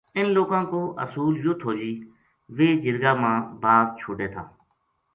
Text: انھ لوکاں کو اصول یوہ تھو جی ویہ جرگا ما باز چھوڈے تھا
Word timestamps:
انھ 0.17 0.31
لوکاں 0.35 0.63
کو 0.71 0.81
اصول 1.03 1.33
یوہ 1.43 1.55
تھو 1.61 1.69
جی 1.79 1.91
ویہ 2.55 2.79
جرگا 2.83 3.11
ما 3.21 3.33
باز 3.61 3.87
چھوڈے 3.99 4.27
تھا 4.33 4.43